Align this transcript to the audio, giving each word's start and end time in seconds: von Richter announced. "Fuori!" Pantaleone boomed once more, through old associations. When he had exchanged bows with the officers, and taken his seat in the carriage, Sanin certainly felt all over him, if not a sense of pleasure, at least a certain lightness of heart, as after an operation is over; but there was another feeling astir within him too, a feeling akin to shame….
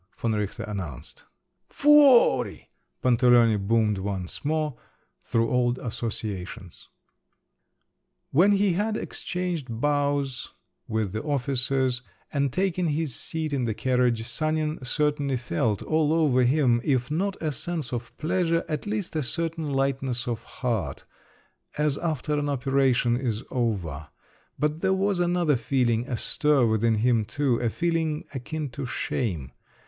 von 0.17 0.33
Richter 0.33 0.63
announced. 0.63 1.25
"Fuori!" 1.69 2.71
Pantaleone 3.03 3.57
boomed 3.67 3.99
once 3.99 4.43
more, 4.43 4.75
through 5.21 5.47
old 5.47 5.77
associations. 5.77 6.87
When 8.31 8.53
he 8.53 8.73
had 8.73 8.97
exchanged 8.97 9.67
bows 9.69 10.53
with 10.87 11.11
the 11.13 11.21
officers, 11.21 12.01
and 12.33 12.51
taken 12.51 12.87
his 12.87 13.13
seat 13.13 13.53
in 13.53 13.65
the 13.65 13.75
carriage, 13.75 14.27
Sanin 14.27 14.83
certainly 14.83 15.37
felt 15.37 15.83
all 15.83 16.11
over 16.13 16.41
him, 16.45 16.81
if 16.83 17.11
not 17.11 17.39
a 17.39 17.51
sense 17.51 17.93
of 17.93 18.17
pleasure, 18.17 18.65
at 18.67 18.87
least 18.87 19.15
a 19.15 19.21
certain 19.21 19.71
lightness 19.71 20.27
of 20.27 20.41
heart, 20.41 21.05
as 21.77 21.99
after 21.99 22.39
an 22.39 22.49
operation 22.49 23.15
is 23.15 23.43
over; 23.51 24.07
but 24.57 24.81
there 24.81 24.95
was 24.95 25.19
another 25.19 25.55
feeling 25.55 26.07
astir 26.07 26.65
within 26.65 26.95
him 26.95 27.23
too, 27.23 27.59
a 27.59 27.69
feeling 27.69 28.25
akin 28.33 28.67
to 28.69 28.87
shame…. 28.87 29.51